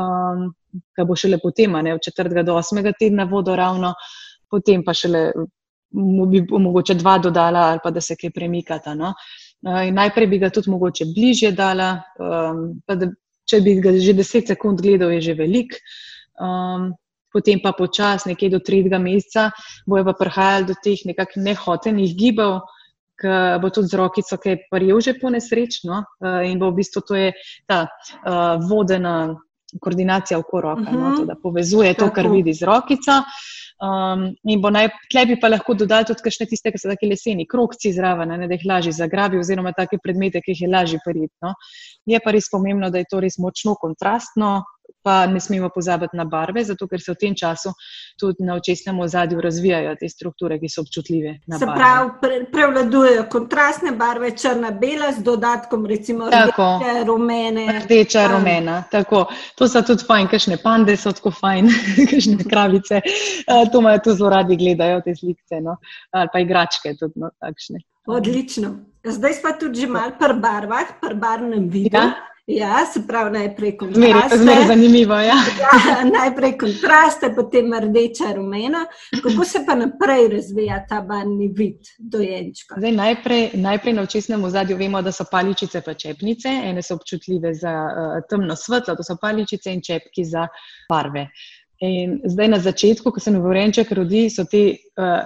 um, 0.00 0.48
kaj 0.96 1.06
bo 1.06 1.16
šele 1.16 1.38
potem, 1.42 1.78
ne 1.78 1.94
v 1.94 2.02
četrtega 2.02 2.42
do 2.42 2.58
osmega 2.58 2.92
tedna 2.98 3.28
vodo 3.30 3.56
ravno, 3.56 3.94
potem 4.50 4.82
pa 4.84 4.94
šele. 4.94 5.30
Bi 5.92 6.40
mogoče 6.48 6.94
dva 6.96 7.18
dodala, 7.20 7.66
ali 7.68 7.80
pa 7.84 7.90
da 7.92 8.00
se 8.00 8.14
kaj 8.16 8.30
premikata. 8.32 8.94
No? 8.96 9.10
Najprej 9.92 10.26
bi 10.26 10.38
ga 10.40 10.48
tudi 10.48 10.70
mogoče 10.72 11.04
bližje 11.12 11.50
dala, 11.52 11.98
um, 12.16 12.62
pa 12.88 12.96
da 12.96 13.10
če 13.52 13.60
bi 13.64 13.76
ga 13.84 13.92
že 14.00 14.16
10 14.16 14.52
sekund 14.54 14.80
gledal, 14.80 15.12
je 15.18 15.28
že 15.30 15.34
velik. 15.36 15.76
Um, 16.40 16.92
potem 17.32 17.60
pa 17.60 17.72
počasi, 17.76 18.32
nekje 18.32 18.52
do 18.56 18.60
tretjega 18.60 19.00
meseca, 19.00 19.50
bojo 19.88 20.04
pa 20.08 20.14
prihajali 20.16 20.68
do 20.68 20.76
teh 20.76 21.00
nekakšnih 21.08 21.44
nehotenih 21.52 22.12
gibov, 22.16 22.64
ki 23.20 23.62
bo 23.62 23.68
tudi 23.70 23.92
z 23.92 23.96
rokico, 24.00 24.36
ki 24.36 24.48
je 24.48 24.62
prijel 24.72 25.00
že 25.00 25.12
po 25.20 25.30
nesrečno 25.30 26.02
uh, 26.02 26.42
in 26.44 26.58
bo 26.58 26.72
v 26.72 26.82
bistvu 26.82 27.00
to 27.06 27.14
je 27.14 27.28
ta 27.68 27.86
uh, 27.86 28.58
vodena 28.60 29.36
koordinacija 29.80 30.36
v 30.38 30.44
koroka, 30.44 30.82
uh 30.82 30.88
-huh. 30.88 31.00
no, 31.00 31.08
mhm. 31.08 31.16
to, 31.16 31.24
da 31.24 31.34
povezuje 31.42 31.94
to, 31.94 32.10
kar 32.10 32.28
vidi 32.28 32.52
z 32.52 32.62
rokico. 32.62 33.22
Um, 33.82 34.28
in 34.46 34.60
bo 34.62 34.70
naj, 34.70 34.92
tle 35.10 35.24
bi 35.26 35.36
pa 35.42 35.48
lahko 35.50 35.74
dodali 35.74 36.06
tudi 36.06 36.22
kakšne 36.22 36.46
tiste, 36.46 36.70
ki 36.70 36.78
so 36.78 36.90
taki 36.92 37.08
leseni, 37.10 37.48
krokci 37.50 37.90
zraven, 37.96 38.30
ne, 38.38 38.46
da 38.46 38.54
jih 38.54 38.68
lažje 38.70 38.92
zagrabi, 38.94 39.40
oziroma 39.42 39.72
take 39.74 39.98
predmete, 39.98 40.38
ki 40.44 40.54
jih 40.54 40.60
je 40.62 40.68
lažje 40.70 41.00
prijeti. 41.02 41.34
No. 41.42 41.56
Je 42.06 42.20
pa 42.22 42.34
res 42.36 42.46
pomembno, 42.52 42.92
da 42.94 43.02
je 43.02 43.10
to 43.10 43.18
res 43.24 43.40
močno 43.42 43.74
kontrastno, 43.80 44.52
pa 45.02 45.26
ne 45.26 45.40
smemo 45.40 45.68
pozabiti 45.74 46.16
na 46.16 46.24
barve, 46.24 46.64
zato 46.64 46.86
ker 46.88 47.00
se 47.00 47.12
v 47.12 47.18
tem 47.20 47.34
času 47.34 47.72
tudi 48.20 48.44
na 48.44 48.54
očesnem 48.54 49.00
ozadju 49.00 49.40
razvijajo 49.40 49.94
te 50.00 50.08
strukture, 50.08 50.58
ki 50.60 50.68
so 50.68 50.84
občutljive. 50.84 51.34
Se 51.58 51.66
pravi, 51.66 52.10
pre, 52.20 52.40
prevladujejo 52.52 53.26
kontrastne 53.32 53.92
barve, 53.96 54.32
črna, 54.36 54.70
bela, 54.70 55.12
z 55.12 55.24
dodatkom, 55.26 55.86
recimo, 55.86 56.28
rdeče, 56.30 57.04
rumene. 57.06 57.66
Rdeča, 57.84 58.26
rumena. 58.32 58.82
Tako. 58.90 59.24
To 59.58 59.68
so 59.68 59.82
tudi 59.86 60.06
fajn, 60.06 60.28
kakšne 60.32 60.58
pande 60.62 60.96
so 60.96 61.12
tako 61.12 61.32
fajn, 61.40 61.70
kakšne 62.10 62.48
kravice. 62.50 63.02
To 63.72 63.80
imajo 63.80 64.04
tu 64.04 64.16
zelo 64.18 64.30
radi 64.30 64.56
gledajo 64.56 65.00
te 65.04 65.16
slike, 65.16 65.62
no? 65.62 65.78
ali 66.10 66.28
pa 66.32 66.40
igračke 66.42 66.94
tudi 66.98 67.20
no, 67.22 67.30
takšne. 67.40 67.82
Odlično. 68.06 68.74
Zdaj 69.04 69.34
smo 69.34 69.50
tudi 69.60 69.80
že 69.80 69.86
malo 69.86 70.14
pri 70.18 70.34
barvah, 70.40 70.98
pri 71.00 71.14
barvnem 71.14 71.68
vidu. 71.70 71.96
Ja. 71.96 72.31
Ja, 72.46 72.86
se 72.92 73.06
pravi, 73.06 73.30
najprej 73.30 73.76
kontraste. 73.76 74.36
Zmeraj 74.38 74.66
zanimivo. 74.66 75.14
Ja. 75.14 75.34
Ja, 75.88 76.04
najprej 76.04 76.56
kontraste, 76.58 77.30
potem 77.34 77.74
rdeča, 77.74 78.32
rumena. 78.36 78.86
Kako 79.22 79.44
se 79.44 79.62
pa 79.66 79.74
naprej 79.74 80.28
razvija 80.28 80.80
ta 80.88 81.00
barvni 81.00 81.52
vid 81.54 81.86
dojenčka? 81.98 82.74
Zdaj, 82.78 82.92
najprej, 82.92 83.50
najprej 83.54 83.94
na 83.94 84.02
očesnem 84.02 84.44
ozadju 84.44 84.76
vemo, 84.76 85.02
da 85.02 85.12
so 85.12 85.24
paličice 85.30 85.80
pa 85.80 85.94
čepnice. 85.94 86.48
Ene 86.48 86.82
so 86.82 86.98
občutljive 86.98 87.54
za 87.54 87.72
uh, 87.72 88.18
temno 88.30 88.56
svetlo, 88.56 88.96
to 88.96 89.06
so 89.06 89.16
paličice 89.22 89.72
in 89.72 89.82
čepki 89.82 90.24
za 90.24 90.48
barve. 90.90 91.28
In 91.78 92.20
zdaj 92.24 92.48
na 92.48 92.58
začetku, 92.58 93.10
ko 93.10 93.20
se 93.20 93.30
novorenček 93.30 93.92
rodi, 93.92 94.28
so 94.30 94.44
te 94.50 94.68
uh, 94.70 95.22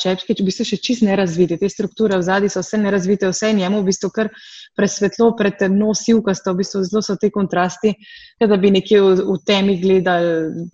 čepke, 0.00 0.34
če 0.34 0.44
bi 0.44 0.52
se 0.54 0.64
še 0.64 0.78
čist 0.82 1.02
ne 1.02 1.16
razviti. 1.16 1.58
Te 1.58 1.68
strukture 1.68 2.16
v 2.16 2.22
zadnji 2.22 2.50
so 2.52 2.62
vse 2.62 2.78
nerazvite, 2.78 3.28
vse 3.28 3.52
njemu 3.52 3.80
v 3.80 3.88
bistvu 3.90 4.10
kar 4.14 4.30
presvetlo, 4.78 5.32
pretemno, 5.36 5.92
sivkasto, 5.94 6.52
v 6.52 6.62
bistvu 6.62 6.84
zelo 6.88 7.02
so 7.02 7.16
te 7.20 7.30
kontrasti, 7.30 7.92
da 8.40 8.56
bi 8.56 8.70
nekje 8.72 9.00
v, 9.02 9.16
v 9.28 9.38
temi 9.46 9.76
gledali 9.82 10.66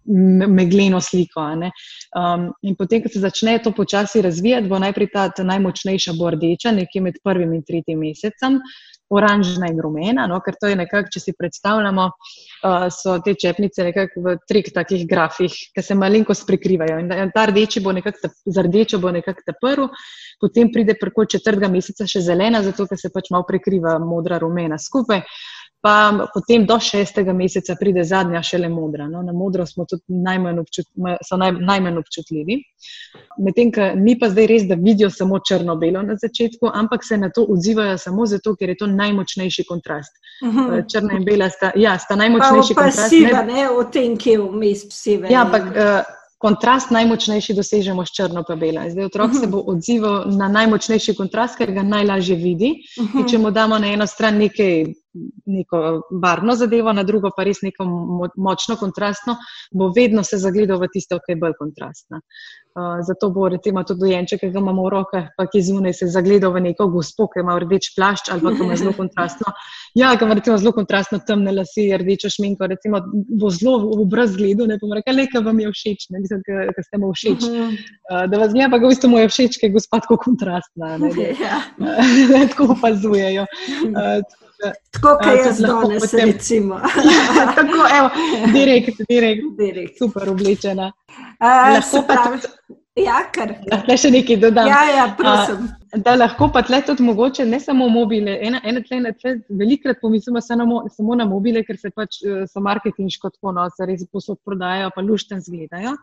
megleno 0.48 1.00
sliko. 1.00 1.48
Um, 1.48 2.50
in 2.62 2.76
potem, 2.76 3.02
ko 3.02 3.12
se 3.12 3.22
začne 3.24 3.58
to 3.62 3.72
počasi 3.72 4.22
razvijati, 4.22 4.68
bo 4.68 4.78
najprej 4.78 5.10
ta, 5.14 5.30
najmočnejša 5.38 6.14
bo 6.18 6.30
rdeča, 6.34 6.74
nekje 6.76 7.02
med 7.02 7.18
prvim 7.24 7.56
in 7.56 7.64
tretjim 7.66 8.04
mesecem 8.04 8.62
oranžna 9.08 9.68
in 9.72 9.80
rumena, 9.80 10.26
no, 10.28 10.40
ker 10.44 10.56
to 10.60 10.68
je 10.68 10.76
nekako, 10.76 11.08
če 11.12 11.22
si 11.22 11.34
predstavljamo, 11.36 12.04
uh, 12.08 12.86
so 12.92 13.16
te 13.24 13.34
čepnice 13.40 13.86
nekako 13.86 14.24
v 14.24 14.34
treh 14.48 14.68
takih 14.74 15.06
grafih, 15.08 15.54
ki 15.74 15.84
se 15.84 15.96
malenkost 15.96 16.46
prekrivajo. 16.48 16.98
In 17.00 17.32
ta 17.34 17.46
rdeči 17.48 17.82
bo 17.84 17.94
nekako, 17.96 18.32
rdečo 18.62 18.98
bo 18.98 19.12
nekako 19.14 19.46
ta 19.46 19.54
prvi, 19.60 19.88
potem 20.40 20.72
pride 20.72 20.94
preko 21.00 21.24
četrtega 21.24 21.68
meseca 21.68 22.06
še 22.06 22.20
zelena, 22.20 22.62
zato 22.62 22.86
ker 22.86 22.98
se 22.98 23.10
pač 23.14 23.30
malo 23.34 23.46
prekriva 23.48 23.98
modra, 23.98 24.38
rumena 24.38 24.78
skupaj 24.78 25.24
pa 25.80 26.26
potem 26.34 26.66
do 26.66 26.78
šestega 26.80 27.32
meseca 27.32 27.76
pride 27.78 28.02
zadnja, 28.04 28.42
šele 28.42 28.68
modra. 28.68 29.06
No, 29.08 29.22
na 29.22 29.32
modro 29.32 29.66
smo 29.66 29.84
tudi 29.86 30.02
najmanj, 30.08 30.58
občut, 30.58 30.86
naj, 30.96 31.52
najmanj 31.52 32.00
občutljivi. 32.02 32.58
Medtem, 33.46 33.70
ki 33.74 33.92
ni 34.00 34.16
pa 34.18 34.30
zdaj 34.32 34.48
res, 34.50 34.66
da 34.66 34.74
vidijo 34.78 35.10
samo 35.14 35.38
črno-belo 35.38 36.02
na 36.02 36.18
začetku, 36.18 36.70
ampak 36.74 37.06
se 37.06 37.16
na 37.16 37.30
to 37.30 37.46
odzivajo 37.54 37.98
samo 37.98 38.26
zato, 38.26 38.56
ker 38.58 38.74
je 38.74 38.78
to 38.82 38.90
najmočnejši 38.90 39.66
kontrast. 39.70 40.18
Uh 40.42 40.48
mhm. 40.48 40.58
-huh. 40.58 40.92
Črna 40.92 41.14
in 41.18 41.24
bela 41.24 41.50
sta, 41.50 41.72
ja, 41.76 41.98
sta 41.98 42.16
najmočnejši 42.16 42.74
pa, 42.74 42.80
pa 42.80 42.86
kontrast. 42.86 43.10
Siva, 43.10 43.42
ne, 43.42 43.52
ne, 43.52 43.70
o 43.70 43.84
tem, 43.84 44.16
ki 44.16 44.30
je 44.30 44.38
vmes 44.38 44.88
psive. 44.88 45.28
Ja, 45.30 45.42
ampak. 45.46 45.62
Uh, 45.62 46.17
kontrast 46.38 46.90
najmočnejši 46.90 47.54
dosežemo 47.54 48.06
s 48.06 48.14
črno 48.14 48.44
pa 48.46 48.56
belo. 48.56 48.84
Zdaj 48.90 49.04
otrok 49.04 49.30
uh 49.30 49.34
-huh. 49.34 49.40
se 49.40 49.46
mhm. 49.46 49.50
bo 49.50 49.62
odzival 49.66 50.24
na 50.26 50.48
najmočnejši 50.48 51.14
kontrast, 51.14 51.58
ker 51.58 51.72
ga 51.72 51.82
najlažje 51.82 52.36
vidi. 52.36 52.74
Uh 53.00 53.06
-huh. 53.06 53.30
Če 53.30 53.38
mu 53.38 53.50
damo 53.50 53.78
na 53.78 53.92
eno 53.92 54.06
stran 54.06 54.38
nekaj, 54.38 54.84
neko 55.46 56.02
barvno 56.10 56.54
zadevo, 56.54 56.92
na 56.92 57.02
drugo 57.02 57.30
pa 57.36 57.44
res 57.44 57.62
neko 57.62 57.84
močno 58.36 58.76
kontrastno, 58.76 59.36
bo 59.72 59.90
vedno 59.96 60.22
se 60.24 60.38
zagledal 60.38 60.80
v 60.82 60.90
tisto, 60.92 61.18
ki 61.24 61.34
je 61.34 61.40
bolj 61.40 61.56
kontrastna. 61.58 62.20
Uh, 62.78 63.00
zato 63.02 63.30
bo 63.34 63.48
recimo 63.48 63.82
tudi 63.82 64.04
dojenček, 64.04 64.40
ki 64.40 64.50
ga 64.54 64.60
imamo 64.60 64.84
v 64.86 64.90
rokah, 64.92 65.24
pa 65.36 65.48
ki 65.50 65.62
zunaj 65.66 65.96
se 65.98 66.06
zagledal 66.12 66.52
v 66.54 66.60
neko 66.68 66.86
gospo, 66.92 67.26
ki 67.32 67.42
ima 67.42 67.56
rdeč 67.58 67.90
plašč 67.96 68.30
ali 68.30 68.44
pa 68.44 68.52
ki 68.54 68.62
ima 68.66 68.76
zelo 68.78 68.92
kontrastno. 69.00 69.54
Ja, 69.98 70.12
ki 70.14 70.28
ima 70.28 70.36
recimo 70.38 70.58
zelo 70.62 70.72
kontrastno 70.76 71.18
temne 71.26 71.54
lase, 71.56 71.88
rdečo 71.98 72.30
šminko, 72.30 72.68
recimo 72.70 73.00
bo 73.10 73.50
zelo 73.50 73.80
v 73.82 74.02
obraz 74.04 74.36
gledal, 74.36 74.70
ne 74.70 74.78
bom 74.78 74.94
rekel, 74.94 75.16
le, 75.18 75.26
kaj 75.32 75.42
vam 75.48 75.62
je 75.64 75.72
všeč, 75.74 76.06
ne 76.14 76.22
mislim, 76.22 76.44
ker 76.46 76.86
ste 76.86 77.00
mu 77.02 77.10
všeč. 77.16 77.48
Uh, 77.48 78.26
da 78.30 78.44
vas 78.44 78.54
gleda, 78.54 78.70
pa 78.70 78.78
ga 78.78 78.86
v 78.86 78.92
bistvu 78.94 79.10
mu 79.10 79.24
je 79.24 79.32
všeč, 79.32 79.58
ker 79.58 79.72
je 79.72 79.78
gospod 79.80 80.04
tako 80.04 80.20
kontrastna, 80.28 80.98
ne, 81.02 81.10
ne, 81.16 81.32
ja. 81.48 81.64
ne, 81.80 82.44
tako 82.52 82.76
opazujejo. 82.76 83.48
Uh, 83.90 84.46
Tako 84.58 85.14
kot 85.22 85.38
jaz 85.44 85.60
danes, 85.62 86.14
recimo. 86.14 86.80
tako, 87.58 87.84
evo, 87.98 88.08
direkt, 88.52 89.00
direkt, 89.08 89.44
direkt. 89.58 89.98
super 89.98 90.28
oblečena. 90.28 90.92
Uh, 91.38 92.02
pravi, 92.06 92.40
ja, 92.98 93.20
kar. 93.34 93.54
Lahko 93.70 93.96
še 94.02 94.10
nekaj 94.10 94.40
dodam. 94.42 94.70
Ja, 94.70 94.82
ja, 94.90 95.06
prosim. 95.18 95.68
Uh, 95.68 96.02
da 96.04 96.16
lahko 96.18 96.50
pa 96.54 96.64
tle 96.66 96.82
tudi 96.86 97.06
mogoče, 97.06 97.46
ne 97.46 97.60
samo 97.62 97.86
mobile, 97.92 98.34
ena, 98.42 98.60
ena 98.66 98.82
tle, 98.82 98.98
ena 98.98 99.14
tle, 99.14 99.38
velikrat 99.62 100.02
pomislimo 100.02 100.42
samo, 100.42 100.82
samo 100.94 101.18
na 101.18 101.28
mobile, 101.28 101.62
ker 101.64 101.78
se 101.78 101.94
pač 101.94 102.22
so 102.50 102.64
marketinško 102.64 103.30
tako, 103.36 103.54
no, 103.54 103.68
se 103.76 103.86
res 103.86 104.02
posod 104.12 104.42
prodajajo, 104.44 104.90
pa 104.96 105.06
lušten 105.06 105.44
zgledajo 105.44 105.94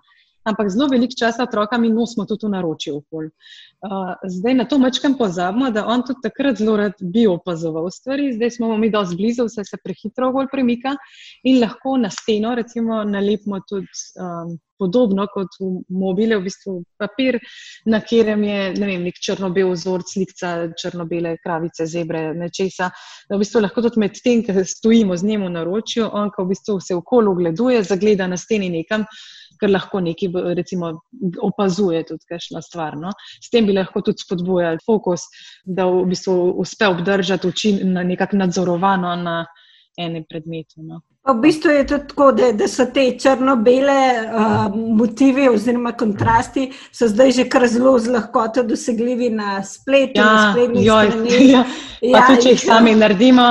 ampak 0.45 0.69
zelo 0.69 0.87
veliko 0.91 1.17
časa 1.19 1.43
otroka 1.43 1.77
mi 1.77 1.89
nosimo 1.89 2.25
tudi 2.25 2.45
v 2.45 2.53
naročju. 2.55 3.01
Uh, 3.11 4.13
zdaj 4.23 4.53
na 4.53 4.65
to 4.65 4.77
mečkam 4.79 5.17
pozabimo, 5.17 5.71
da 5.71 5.85
on 5.87 6.05
tudi 6.05 6.21
takrat 6.23 6.57
zelo 6.61 6.77
rad 6.77 7.01
bi 7.01 7.25
opazoval 7.27 7.89
stvari, 7.91 8.33
zdaj 8.33 8.51
smo 8.57 8.77
mi 8.77 8.91
dosti 8.91 9.15
blizu, 9.15 9.47
vse 9.49 9.65
se 9.65 9.81
prehitro 9.83 10.31
bolj 10.35 10.51
premika 10.51 10.95
in 11.43 11.59
lahko 11.61 11.97
na 11.97 12.09
steno 12.09 12.55
recimo 12.55 13.03
nalepimo 13.03 13.61
tudi. 13.69 14.05
Um, 14.21 14.57
Podobno 14.75 15.23
kot 15.31 15.53
v 15.55 15.85
mobile, 15.87 16.35
v 16.35 16.49
bistvu 16.49 16.73
papir, 16.99 17.37
na 17.87 18.01
katerem 18.03 18.41
je 18.43 18.57
ne 18.75 18.89
vem, 18.89 19.05
nek 19.07 19.21
črno-bel 19.23 19.69
vzor, 19.71 20.03
slikca, 20.03 20.49
črno-bele 20.75 21.37
kravice, 21.39 21.87
zebre, 21.87 22.25
nečesa. 22.35 22.89
V 23.31 23.39
bistvu 23.39 23.61
lahko 23.63 23.85
tudi 23.85 24.03
med 24.03 24.19
tem, 24.19 24.43
ki 24.43 24.65
stojimo 24.67 25.15
z 25.15 25.29
njim 25.29 25.47
v 25.47 25.53
naročju, 25.55 26.09
on 26.11 26.33
pa 26.35 26.43
v 26.43 26.51
bistvu 26.51 26.81
se 26.83 26.97
okolo 26.99 27.31
ogleduje, 27.31 27.85
zagleda 27.87 28.27
na 28.27 28.35
steni 28.35 28.67
nekam, 28.73 29.07
ker 29.59 29.71
lahko 29.71 30.01
nekaj 30.03 30.53
recimo, 30.57 30.91
opazuje 31.41 32.03
tudi 32.07 32.29
kakšno 32.29 32.62
stvar. 32.62 32.97
No? 33.00 33.13
S 33.41 33.51
tem 33.53 33.67
bi 33.67 33.75
lahko 33.75 34.01
tudi 34.05 34.24
spodbujali 34.25 34.83
fokus, 34.85 35.27
da 35.65 35.88
v 35.89 36.05
bistvu 36.12 36.55
uspe 36.62 36.88
obdržati 36.88 37.47
oči 37.47 37.74
na 37.83 38.03
nekako 38.03 38.43
nadzorovano 38.43 39.15
na 39.15 39.43
enem 39.97 40.25
predmetu. 40.29 40.83
No? 40.83 41.01
V 41.25 41.33
bistvu 41.41 41.71
je 41.71 41.85
to 41.88 41.97
tako, 41.97 42.31
da, 42.31 42.51
da 42.51 42.67
so 42.67 42.85
te 42.93 43.05
črno-bele 43.19 44.01
uh, 44.21 44.75
motivi 44.75 45.47
oziroma 45.50 45.95
kontrasti 45.97 46.67
zdaj 46.93 47.31
že 47.31 47.47
kar 47.50 47.65
zelo 47.67 47.95
z 48.00 48.13
lahkoto 48.13 48.63
dosegljivi 48.63 49.29
na 49.29 49.63
spletu. 49.63 50.19
Ja, 50.21 50.25
na 50.25 50.51
spletnih 50.51 50.85
straneh. 50.85 51.41
Ja. 51.55 51.63
Ja, 52.01 52.27
tudi, 52.27 52.41
če 52.43 52.53
jih 52.53 52.62
sami 52.62 52.93
naredimo. 52.95 53.47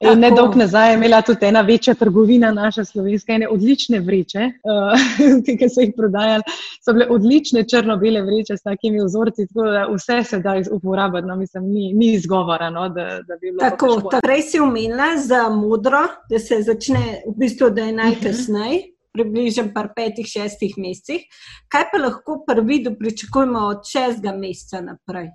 Ne 0.00 0.30
dolg 0.30 0.54
nazaj 0.56 0.90
je 0.90 0.94
imela 0.94 1.18
tudi 1.22 1.46
ena 1.46 1.60
večja 1.60 1.94
trgovina, 1.94 2.52
naša 2.52 2.84
slovenska, 2.84 3.32
ene 3.32 3.48
odlične 3.48 3.98
vreče, 4.00 4.44
uh, 4.70 5.56
ki 5.58 5.68
so 5.68 5.82
jih 5.82 5.92
prodajali. 5.96 6.42
So 6.84 6.94
bile 6.94 7.08
odlične 7.10 7.64
črno-bele 7.68 8.22
vreče 8.22 8.56
s 8.56 8.62
takimi 8.62 9.02
vzorci, 9.04 9.48
tako 9.48 9.66
da 9.74 9.86
vse 9.90 10.22
se 10.24 10.38
da 10.38 10.54
uporabiti, 10.72 11.26
no, 11.26 11.36
mislim, 11.36 11.64
ni, 11.72 11.92
ni 11.94 12.12
izgovora. 12.12 12.70
No, 12.70 12.88
da, 12.88 13.08
da 13.26 13.40
bi 13.40 13.56
tako, 13.58 14.10
prej 14.22 14.42
si 14.42 14.60
omenila 14.60 15.16
za 15.24 15.48
modro, 15.48 16.04
da 16.30 16.38
se 16.38 16.62
začne 16.62 17.22
v 17.26 17.34
bistvu, 17.36 17.70
da 17.70 17.90
je 17.90 17.98
najkasneje. 17.98 18.80
Približno 19.12 19.64
pa 19.74 19.86
petih, 19.96 20.26
šestih 20.30 20.74
mesecih. 20.78 21.24
Kaj 21.72 21.88
pa 21.90 21.98
lahko 21.98 22.36
prvi, 22.46 22.82
da 22.84 22.92
pričakujemo 22.94 23.58
od 23.72 23.88
šestega 23.88 24.36
meseca 24.36 24.84
naprej? 24.84 25.32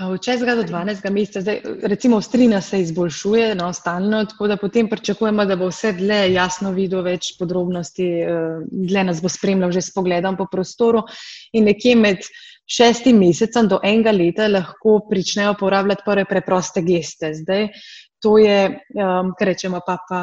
Od 0.00 0.20
6. 0.20 0.56
do 0.56 0.62
12. 0.62 1.10
meseca, 1.10 1.40
zdaj, 1.40 1.60
recimo, 1.82 2.20
strina 2.20 2.60
se 2.60 2.80
izboljšuje, 2.80 3.54
no, 3.54 3.72
stalno, 3.72 4.24
tako 4.24 4.48
da 4.48 4.56
potem 4.56 4.88
pričakujemo, 4.88 5.44
da 5.44 5.56
bo 5.56 5.70
vse 5.70 5.92
dlje 5.96 6.18
jasno 6.34 6.72
videl 6.76 7.00
več 7.02 7.30
podrobnosti, 7.38 8.04
eh, 8.04 8.58
dlje 8.70 9.04
nas 9.04 9.22
bo 9.22 9.28
spremljal 9.32 9.72
že 9.72 9.80
s 9.80 9.94
pogledom 9.94 10.36
po 10.36 10.46
prostoru. 10.52 11.00
In 11.52 11.64
nekje 11.64 11.96
med 11.96 12.28
šestim 12.68 13.16
mesecem 13.18 13.68
do 13.68 13.80
enega 13.82 14.12
leta 14.12 14.50
lahko 14.52 14.98
pričnejo 15.08 15.56
uporabljati 15.56 16.04
prve 16.04 16.24
preproste 16.28 16.82
geste. 16.82 17.32
Zdaj, 17.34 17.68
to 18.22 18.38
je, 18.38 18.80
um, 18.96 19.32
kar 19.38 19.48
rečemo, 19.48 19.80
pa, 19.86 19.98
pa 20.08 20.20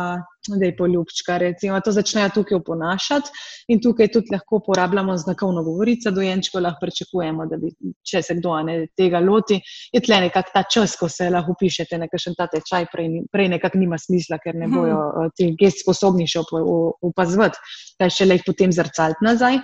da 0.47 0.65
je 0.65 0.75
poljubčka. 0.77 1.37
Recimo, 1.37 1.79
to 1.79 1.91
začnejo 1.91 2.29
tukaj 2.33 2.57
oponašati 2.57 3.29
in 3.67 3.81
tukaj 3.81 4.09
tudi 4.11 4.33
lahko 4.33 4.59
uporabljamo 4.61 5.17
znakovno 5.17 5.63
govorico. 5.63 6.11
Dojenčko 6.11 6.59
lahko 6.59 6.81
pričakujemo, 6.81 7.45
da 7.45 7.57
bi, 7.57 7.71
če 8.03 8.21
se 8.21 8.35
kdo 8.39 8.57
ne 8.67 8.77
tega 8.97 9.19
loti, 9.23 9.59
je 9.93 10.01
tle 10.01 10.19
nekako 10.27 10.51
ta 10.53 10.63
čas, 10.73 10.97
ko 10.99 11.09
se 11.09 11.29
lahko 11.29 11.55
upišete 11.55 11.97
na 11.97 12.09
kakšen 12.11 12.35
ta 12.37 12.47
tečaj, 12.51 12.89
prej, 12.91 13.09
prej 13.31 13.49
nekako 13.55 13.79
nima 13.79 13.97
smisla, 13.97 14.41
ker 14.43 14.55
ne 14.55 14.67
bojo 14.67 14.99
hmm. 14.99 15.33
ti 15.37 15.53
gest 15.59 15.85
sposobni 15.85 16.27
še 16.27 16.43
opazovati, 16.43 17.59
kaj 18.01 18.15
še 18.17 18.29
le 18.29 18.39
jih 18.39 18.47
potem 18.47 18.73
zrcaliti 18.75 19.29
nazaj. 19.31 19.61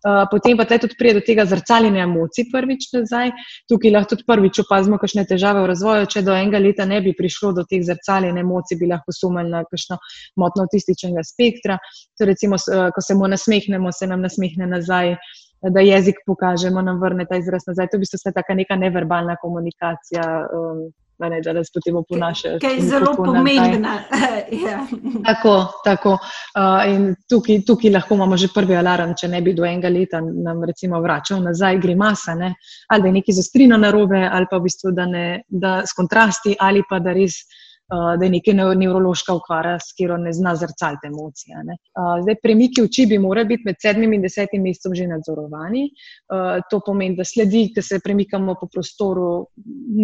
Uh, 0.00 0.24
potem 0.30 0.56
pa 0.56 0.64
tudi 0.64 0.96
pride 0.96 1.20
do 1.20 1.20
tega 1.20 1.44
zrcaljenja 1.44 2.06
emocij 2.08 2.46
prvič 2.48 2.86
nazaj. 2.94 3.34
Tukaj 3.68 3.92
lahko 3.92 4.14
tudi 4.14 4.24
prvič 4.24 4.62
opazimo 4.62 4.96
kakšne 4.96 5.26
težave 5.28 5.60
v 5.60 5.68
razvoju. 5.68 6.08
Če 6.08 6.22
do 6.24 6.32
enega 6.32 6.56
leta 6.56 6.86
ne 6.88 7.02
bi 7.04 7.12
prišlo 7.12 7.52
do 7.52 7.66
teh 7.70 7.84
zrcaljenja 7.86 8.44
emocij, 8.44 8.78
bi 8.80 8.90
lahko 8.90 9.14
sumili 9.14 9.52
na 9.52 9.62
kakšno 9.68 9.98
motno 10.42 10.66
autističnega 10.66 11.24
spektra. 11.26 11.78
To 12.18 12.28
recimo, 12.28 12.58
ko 12.94 13.04
se 13.04 13.14
mu 13.14 13.28
nasmehnemo, 13.30 13.92
se 13.92 14.10
nam 14.10 14.26
nasmehne 14.26 14.66
nazaj, 14.70 15.14
da 15.60 15.80
jezik 15.84 16.22
pokažemo, 16.26 16.82
nam 16.82 17.00
vrne 17.00 17.26
ta 17.28 17.36
izraz 17.36 17.66
nazaj. 17.68 17.90
To 17.90 17.96
je 17.96 18.00
v 18.00 18.06
bistvu 18.06 18.32
taka 18.34 18.56
neka 18.56 18.76
neverbalna 18.80 19.36
komunikacija. 19.42 20.26
Um, 20.56 20.88
Ne, 21.20 21.40
da 21.44 21.52
nas 21.52 21.68
potem 21.74 21.96
oponašajo. 21.96 22.58
Kaj 22.62 22.74
je 22.74 22.82
zelo 22.88 23.12
pomembna. 23.16 23.98
ja. 24.66 24.78
Tako, 25.26 25.54
tako. 25.84 26.16
Uh, 26.56 27.10
tukaj, 27.28 27.60
tukaj 27.66 27.92
lahko 27.92 28.16
imamo 28.16 28.36
že 28.40 28.48
prvi 28.54 28.76
alarm, 28.76 29.12
če 29.20 29.28
ne 29.28 29.42
bi 29.44 29.52
do 29.54 29.66
enega 29.68 29.90
leta 29.92 30.20
nam 30.20 30.64
recimo 30.64 31.00
vračal 31.00 31.42
nazaj 31.44 31.78
grimasa, 31.78 32.34
ne? 32.34 32.54
ali 32.88 33.02
da 33.02 33.08
je 33.08 33.12
neki 33.12 33.32
zostrino 33.36 33.76
narobe, 33.76 34.22
ali 34.32 34.46
pa 34.50 34.58
v 34.58 34.64
bistvu, 34.64 34.92
da, 34.96 35.06
ne, 35.06 35.26
da 35.48 35.80
s 35.86 35.92
kontrasti, 35.96 36.56
ali 36.58 36.82
pa 36.88 36.98
da 37.04 37.12
res 37.12 37.42
da 37.90 38.24
je 38.24 38.30
neka 38.30 38.52
nevrološka 38.74 39.34
okvara, 39.34 39.78
s 39.78 39.92
katero 39.92 40.16
ne 40.16 40.32
zna 40.32 40.54
zrcaliti 40.56 41.08
emocije. 41.10 41.56
Uh, 41.58 42.22
zdaj, 42.22 42.36
premiki 42.42 42.82
oči 42.82 43.06
bi 43.10 43.18
morali 43.18 43.48
biti 43.48 43.66
med 43.66 43.80
sedmim 43.82 44.12
in 44.14 44.22
desetim 44.22 44.62
mesecem 44.62 44.94
že 44.94 45.08
nadzorovani. 45.10 45.88
Uh, 46.30 46.62
to 46.70 46.80
pomeni, 46.86 47.16
da 47.18 47.24
sledi, 47.24 47.66
da 47.74 47.82
se 47.82 48.00
premikamo 48.04 48.54
po 48.60 48.68
prostoru, 48.72 49.46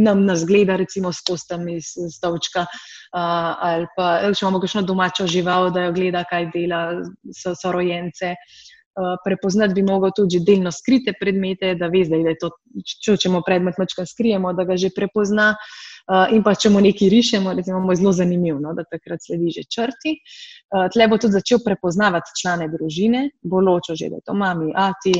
nam 0.02 0.24
nas 0.26 0.44
gleda, 0.46 0.76
recimo 0.76 1.12
s 1.12 1.22
kostami 1.28 1.76
iz 1.78 1.94
stavčka. 2.16 2.66
Uh, 2.66 3.54
ali 3.70 3.86
pa 3.96 4.32
če 4.32 4.44
imamo 4.44 4.60
kakšno 4.60 4.82
domačo 4.82 5.26
žival, 5.30 5.70
da 5.70 5.86
jo 5.86 5.94
gleda, 5.94 6.24
kaj 6.26 6.50
dela, 6.54 6.82
so, 7.30 7.54
so 7.54 7.72
rojence. 7.72 8.34
prepoznati 9.24 9.74
bi 9.76 9.82
mogel 9.84 10.10
tudi 10.16 10.38
delno 10.40 10.70
skrite 10.72 11.12
predmete, 11.20 11.74
da 11.76 11.90
veš, 11.92 12.08
da 12.08 12.16
je 12.16 12.38
to, 12.40 12.48
če 12.80 13.12
hočemo 13.12 13.42
predmet 13.44 13.76
mačka 13.76 14.06
skrijemo, 14.08 14.54
da 14.56 14.64
ga 14.64 14.76
že 14.80 14.88
prepozna. 14.96 15.50
Uh, 15.52 15.95
in 16.32 16.42
pa 16.46 16.54
če 16.54 16.70
mu 16.70 16.80
nekaj 16.82 17.10
rišemo, 17.10 17.52
recimo, 17.58 17.80
je 17.90 17.98
zelo 17.98 18.12
zanimivo, 18.14 18.60
no, 18.62 18.74
da 18.74 18.84
takrat 18.86 19.24
sledi 19.24 19.50
že 19.56 19.64
črti. 19.70 20.14
Uh, 20.70 20.86
tle 20.92 21.06
bo 21.10 21.18
tudi 21.18 21.34
začel 21.34 21.60
prepoznavati 21.64 22.34
člane 22.40 22.68
družine, 22.70 23.22
bo 23.42 23.60
ločil 23.62 23.98
že, 23.98 24.10
da 24.10 24.20
je 24.20 24.26
to 24.26 24.34
mami, 24.34 24.72
ati, 24.74 25.14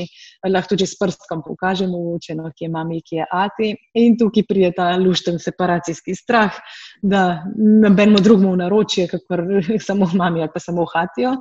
lahko 0.47 0.75
tudi 0.75 0.87
s 0.87 0.97
prstom 0.99 1.43
pokažemo, 1.45 1.99
če 2.23 2.37
no, 2.39 2.51
je 2.55 2.69
mami, 2.71 3.01
ki 3.03 3.21
je 3.21 3.27
ati. 3.31 3.73
In 3.99 4.17
tukaj 4.19 4.47
pride 4.47 4.71
ta 4.77 4.89
lušten 4.99 5.39
separacijski 5.43 6.15
strah, 6.15 6.55
da 7.01 7.43
nobenemu 7.57 8.23
drugemu 8.23 8.55
naročijo, 8.63 9.11
kakor 9.11 9.45
samo 9.87 10.09
mami 10.13 10.43
ali 10.43 10.51
pa 10.53 10.63
samo 10.63 10.87
hatijo. 10.87 11.37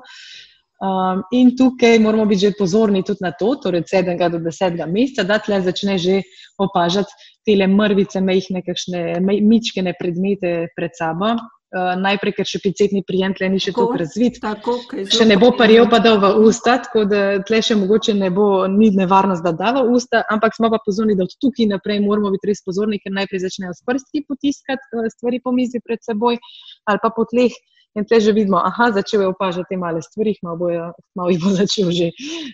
Um, 0.76 1.22
in 1.32 1.56
tukaj 1.56 1.98
moramo 1.98 2.26
biti 2.28 2.46
že 2.46 2.52
pozorni 2.58 3.00
tudi 3.02 3.24
na 3.24 3.32
to, 3.32 3.54
torej 3.56 3.80
od 3.80 3.88
7. 3.88 4.30
do 4.30 4.38
10. 4.44 4.76
meseca, 4.92 5.24
da 5.24 5.38
tle 5.38 5.60
začne 5.64 5.96
že 5.98 6.20
opažati 6.58 7.08
te 7.46 7.54
mrvice, 7.66 8.20
mehne, 8.20 8.60
kakšne 8.60 9.20
mičkene 9.22 9.94
predmete 9.98 10.68
pred 10.76 10.92
sabo. 10.92 11.36
Uh, 11.76 11.96
najprej, 11.98 12.32
ker 12.36 12.46
še 12.46 12.60
picetni 12.62 13.02
prijem 13.02 13.32
tle 13.34 13.48
ni 13.50 13.58
še 13.58 13.72
tako 13.74 13.96
razvit. 13.98 14.36
Tako, 14.40 14.76
še 15.10 15.24
ne 15.26 15.34
bo 15.40 15.48
paril 15.56 15.88
pa 15.90 15.98
dal 15.98 16.20
v 16.22 16.30
usta, 16.46 16.76
tako 16.84 17.02
da 17.10 17.40
tle 17.48 17.58
še 17.58 17.74
mogoče 17.80 18.14
ne 18.14 18.30
bo 18.30 18.68
ni 18.70 18.92
nevarnost, 18.94 19.42
da 19.42 19.50
da 19.56 19.72
v 19.80 19.82
usta, 19.96 20.22
ampak 20.30 20.54
smo 20.54 20.70
pa 20.72 20.78
pozorni, 20.84 21.16
da 21.18 21.26
od 21.26 21.34
tukaj 21.42 21.66
naprej 21.72 21.98
moramo 22.04 22.30
biti 22.36 22.52
res 22.52 22.62
pozorni, 22.62 23.00
ker 23.02 23.16
najprej 23.16 23.48
začnejo 23.48 23.74
s 23.74 23.82
prsti 23.82 24.22
potiskati 24.28 24.92
uh, 24.94 25.08
stvari 25.16 25.42
po 25.42 25.56
mizi 25.56 25.82
pred 25.82 26.04
seboj 26.06 26.38
ali 26.86 27.02
pa 27.02 27.10
po 27.10 27.26
tleh. 27.32 27.56
In 27.96 28.04
te 28.04 28.20
že 28.20 28.32
vidimo, 28.32 28.60
da 28.60 28.92
začel 28.92 29.20
je 29.20 29.28
opažati 29.28 29.66
te 29.70 29.76
male 29.76 30.02
stvari, 30.02 30.34
malo, 30.42 30.68
malo 31.16 31.30
jih 31.30 31.40
bo 31.40 31.50
začel 31.60 31.90
že 31.90 32.10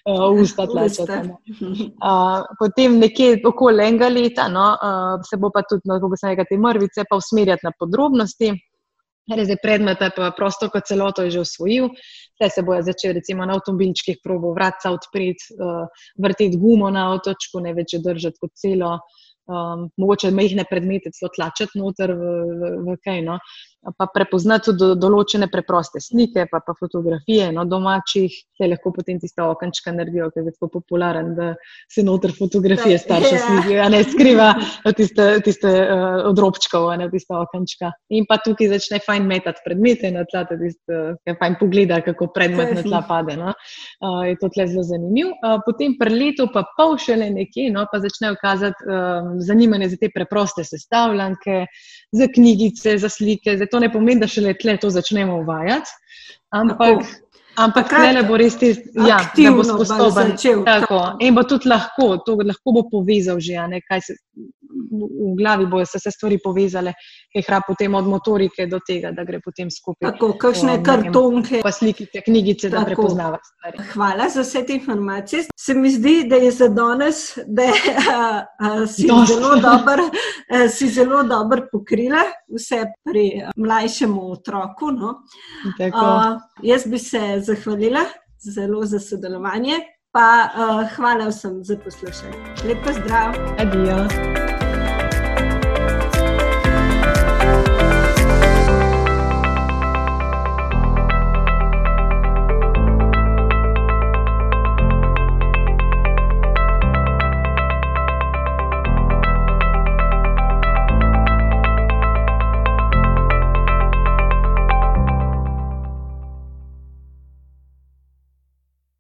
uh, 0.07 0.31
usta 0.39 0.67
tlačati. 0.67 1.35
Uh, 1.99 2.47
potem 2.59 2.99
nekje 3.03 3.41
okoli 3.45 3.83
enega 3.83 4.09
leta 4.09 4.47
no, 4.49 4.69
uh, 4.79 5.19
se 5.27 5.37
bo 5.37 5.51
pa 5.51 5.65
tudi, 5.67 5.83
no, 5.85 5.99
kako 5.99 6.17
se 6.17 6.31
nekaj 6.31 6.47
te 6.51 6.59
mrvice, 6.59 7.07
pa 7.11 7.19
usmerjati 7.19 7.67
na 7.67 7.73
podrobnosti. 7.79 8.53
Res 9.31 9.49
je 9.49 9.57
predmet, 9.63 10.01
pa 10.17 10.31
prosto 10.35 10.67
kot 10.71 10.87
celoto 10.87 11.23
je 11.23 11.31
že 11.31 11.43
usvojil. 11.43 11.91
Te 12.39 12.49
se 12.51 12.63
bojo 12.63 12.83
začeli 12.83 13.19
recimo 13.19 13.47
na 13.47 13.55
avtomobilčkih 13.55 14.19
probo 14.23 14.51
vratca 14.55 14.91
odpreti, 14.95 15.59
uh, 15.59 16.07
vrteti 16.23 16.59
gumo 16.59 16.91
na 16.91 17.09
avtočku, 17.11 17.63
ne 17.63 17.75
več 17.75 17.99
držati 17.99 18.39
kot 18.43 18.55
celo. 18.55 18.99
Um, 19.51 19.89
mogoče 19.99 20.31
mehne 20.31 20.63
predmete, 20.71 21.11
celo 21.11 21.33
tlačati 21.35 21.81
noter 21.81 22.13
v, 22.15 22.33
v, 22.47 22.73
v 22.87 22.97
kaj. 23.03 23.23
No. 23.27 23.41
Pa 23.99 24.07
prepoznati 24.07 24.71
tudi 24.71 24.95
določene 25.03 25.49
preproste 25.51 25.99
slike, 25.99 26.45
pa, 26.47 26.61
pa 26.63 26.71
fotografije 26.79 27.49
no, 27.51 27.65
domačih, 27.67 28.37
ki 28.55 28.69
lahko 28.71 28.93
potem 28.95 29.19
tiste 29.19 29.43
okenčke 29.43 29.91
naredijo, 29.91 30.29
ker 30.31 30.47
je 30.47 30.53
tako 30.55 30.69
popularen, 30.77 31.33
da 31.35 31.49
se 31.91 32.05
noter 32.07 32.31
fotografije 32.37 33.01
starše 33.03 33.33
ja. 33.35 33.41
slike, 33.43 33.81
a 33.83 33.89
ne 33.91 34.05
skriva 34.07 34.47
tiste, 34.95 35.27
tiste 35.43 35.73
uh, 35.83 36.21
odrobčkov, 36.31 36.87
a 36.93 37.01
ne 37.01 37.11
tiste 37.11 37.35
okenčka. 37.35 37.91
In 38.15 38.29
pa 38.31 38.39
tukaj 38.45 38.71
začne 38.77 39.03
fajn 39.03 39.27
metati 39.27 39.67
predmete 39.67 40.13
na 40.15 40.23
tla, 40.31 40.45
da 40.47 40.61
je 40.63 41.37
fajn 41.43 41.59
pogleda, 41.59 41.99
kako 42.07 42.31
predmet 42.31 42.77
na 42.79 42.87
tla 42.87 43.03
pade. 43.11 43.35
No. 43.41 43.51
Uh, 43.99 44.23
je 44.31 44.39
to 44.39 44.53
tle 44.55 44.69
zelo 44.71 44.87
zanimivo. 44.87 45.35
Uh, 45.43 45.59
potem 45.67 45.99
pri 45.99 46.15
letu 46.15 46.47
pa 46.55 46.63
pol 46.79 46.95
šele 47.03 47.33
nekje, 47.35 47.67
no, 47.75 47.83
pa 47.91 47.99
začnejo 48.07 48.39
kazati 48.39 48.87
um, 48.87 49.32
zanimanje 49.41 49.89
za 49.89 49.97
te 50.01 50.11
preproste 50.15 50.65
sestavljanke, 50.65 51.67
za 52.13 52.29
knjigice, 52.35 52.99
za 52.99 53.09
slike, 53.09 53.57
za 53.59 53.67
to 53.71 53.81
ne 53.81 53.93
pomeni, 53.93 54.21
da 54.21 54.29
šele 54.29 54.55
tle 54.59 54.77
to 54.77 54.91
začnemo 54.91 55.41
uvajati, 55.41 55.91
ampak, 56.53 57.07
ampak 57.57 57.89
tle 57.89 58.25
bo 58.29 58.37
res 58.37 58.59
ti, 58.61 58.75
ja, 59.09 59.21
da 59.37 59.55
bo 59.57 59.65
sposoben. 59.65 60.35
Začel, 60.35 60.65
tako, 60.65 61.03
in 61.21 61.35
bo 61.35 61.45
tudi 61.49 61.71
lahko, 61.73 62.17
to 62.27 62.39
lahko 62.45 62.79
bo 62.79 62.89
povezal 62.91 63.41
že, 63.41 63.61
ne, 63.69 63.81
kaj 63.89 64.07
se 64.09 64.19
v 64.93 65.35
glavi 65.37 65.67
bojo 65.67 65.87
se 65.87 66.11
stvari 66.11 66.39
povezale, 66.45 66.93
ki 67.33 67.45
rabi 67.49 67.65
potem 67.67 67.95
od 67.95 68.07
motorike 68.07 68.67
do 68.67 68.79
tega, 68.87 69.13
da 69.13 69.25
gre 69.25 69.41
potem 69.41 69.71
skupaj. 69.71 70.11
Tako, 70.11 70.33
kakšne 70.39 70.77
um, 70.79 70.85
kartonke. 70.85 71.61
Pa 71.65 71.73
slikite, 71.73 72.21
knjigice, 72.21 72.71
Tako. 72.71 72.81
da 72.81 72.87
prepoznava 72.87 73.39
stvari. 73.45 73.89
Hvala 73.93 74.29
za 74.29 74.45
vse 74.45 74.65
te 74.67 74.75
informacije. 74.75 75.45
Se 75.57 75.75
mi 75.75 75.91
zdi, 75.91 76.25
da 76.29 76.37
je 76.37 76.51
za 76.51 76.69
danes, 76.69 77.23
da 77.47 77.63
a, 78.17 78.45
a, 78.59 78.87
si, 78.87 79.09
zelo 79.09 79.57
dober, 79.57 80.05
a, 80.51 80.69
si 80.69 80.89
zelo 80.89 81.23
dobro 81.23 81.67
pokrila 81.73 82.25
vse 82.53 82.85
pri 83.05 83.27
mlajšemu 83.57 84.31
otroku. 84.33 84.93
No. 84.93 85.15
A, 85.95 86.39
jaz 86.63 86.87
bi 86.87 86.99
se 86.99 87.41
zahvalila 87.41 88.05
zelo 88.39 88.85
za 88.87 89.01
sodelovanje. 89.01 89.81
Pa 90.13 90.49
uh, 90.53 90.97
hvala 90.97 91.31
vsem 91.33 91.65
za 91.65 91.77
poslušanje. 91.85 92.37
Lepo 92.69 92.93
zdrav. 92.93 93.33
Adijo. 93.59 94.52